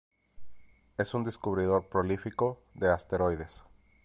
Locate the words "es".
0.97-1.13